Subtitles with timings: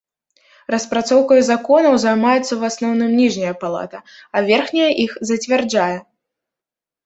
[0.75, 3.97] Распрацоўкай законаў займаецца ў асноўным ніжняя палата,
[4.35, 5.95] а верхняя іх зацвярджае.